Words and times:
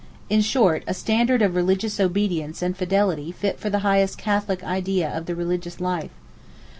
In 0.31 0.41
short, 0.41 0.83
a 0.87 0.95
standard 0.95 1.43
of 1.43 1.53
religious 1.55 1.99
obedience 1.99 2.63
and 2.63 2.75
fidelity 2.75 3.31
fit 3.31 3.59
for 3.59 3.69
the 3.69 3.77
highest 3.85 4.17
Catholic 4.17 4.63
idea 4.63 5.07
of 5.15 5.27
the 5.27 5.35
'religious 5.35 5.79
life. 5.79 6.09